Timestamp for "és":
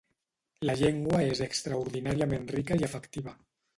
1.33-1.43